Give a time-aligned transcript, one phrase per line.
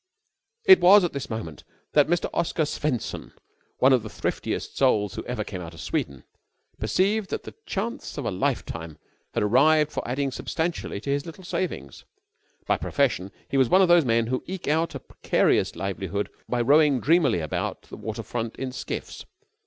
[0.65, 1.63] It was at this moment
[1.93, 2.27] that Mr.
[2.33, 3.33] Oscar Swenson,
[3.77, 6.23] one of the thriftiest souls who ever came out of Sweden,
[6.79, 8.97] perceived that the chance of a lifetime
[9.35, 12.03] had arrived for adding substantially to his little savings.
[12.65, 16.61] By profession he was one of those men who eke out a precarious livelihood by
[16.61, 19.23] rowing dreamily about the waterfront in skiffs.